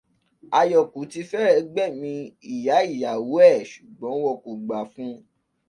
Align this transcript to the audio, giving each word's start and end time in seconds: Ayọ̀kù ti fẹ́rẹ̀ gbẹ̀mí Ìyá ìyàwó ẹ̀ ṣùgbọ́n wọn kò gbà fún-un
Ayọ̀kù 0.59 0.99
ti 1.11 1.21
fẹ́rẹ̀ 1.29 1.61
gbẹ̀mí 1.73 2.11
Ìyá 2.53 2.77
ìyàwó 2.93 3.35
ẹ̀ 3.53 3.65
ṣùgbọ́n 3.71 4.19
wọn 4.23 4.37
kò 4.43 4.51
gbà 4.65 4.77
fún-un 4.91 5.19